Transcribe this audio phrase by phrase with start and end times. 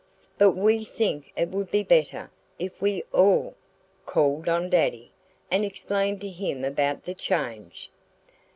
[0.39, 3.53] "But we think it would be better if we all
[4.07, 5.11] called on Daddy
[5.51, 7.91] and explained to him about the change."